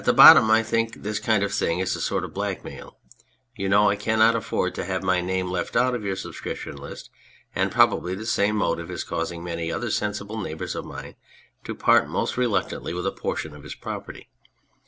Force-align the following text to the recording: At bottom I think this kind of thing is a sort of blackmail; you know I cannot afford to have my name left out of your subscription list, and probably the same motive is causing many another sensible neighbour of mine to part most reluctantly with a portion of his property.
At 0.03 0.15
bottom 0.15 0.49
I 0.49 0.63
think 0.63 1.03
this 1.03 1.19
kind 1.19 1.43
of 1.43 1.53
thing 1.53 1.77
is 1.77 1.95
a 1.95 2.01
sort 2.01 2.23
of 2.23 2.33
blackmail; 2.33 2.97
you 3.55 3.69
know 3.69 3.87
I 3.87 3.95
cannot 3.95 4.35
afford 4.35 4.73
to 4.73 4.83
have 4.83 5.03
my 5.03 5.21
name 5.21 5.51
left 5.51 5.75
out 5.77 5.93
of 5.93 6.03
your 6.03 6.15
subscription 6.15 6.75
list, 6.75 7.11
and 7.53 7.71
probably 7.71 8.15
the 8.15 8.25
same 8.25 8.55
motive 8.55 8.89
is 8.89 9.03
causing 9.03 9.43
many 9.43 9.69
another 9.69 9.91
sensible 9.91 10.41
neighbour 10.41 10.65
of 10.73 10.85
mine 10.85 11.17
to 11.65 11.75
part 11.75 12.07
most 12.09 12.35
reluctantly 12.35 12.95
with 12.95 13.05
a 13.05 13.11
portion 13.11 13.53
of 13.53 13.61
his 13.61 13.75
property. 13.75 14.27